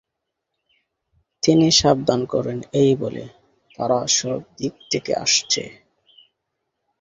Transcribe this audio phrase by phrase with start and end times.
[1.43, 3.23] তিনি সাবধান করেন এই বলে,
[3.75, 5.63] "তারা সব দিক থেকে আসছে।"